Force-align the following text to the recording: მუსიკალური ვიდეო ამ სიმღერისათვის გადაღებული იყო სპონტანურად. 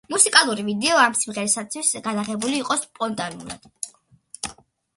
მუსიკალური 0.11 0.63
ვიდეო 0.69 0.95
ამ 1.01 1.17
სიმღერისათვის 1.19 1.93
გადაღებული 2.07 2.59
იყო 2.63 2.81
სპონტანურად. 2.87 3.73